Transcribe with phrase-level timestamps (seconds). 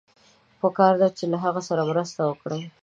[0.61, 2.61] پکار ده چې له هغه سره مرسته وکړئ.